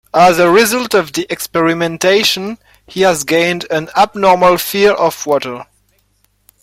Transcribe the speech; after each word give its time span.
As 0.15 0.39
a 0.39 0.49
result 0.49 0.95
of 0.95 1.13
the 1.13 1.27
experimentation, 1.31 2.57
he 2.87 3.01
has 3.01 3.23
gained 3.23 3.67
an 3.69 3.91
abnormal 3.95 4.57
fear 4.57 4.93
of 4.93 5.27
water. 5.27 5.67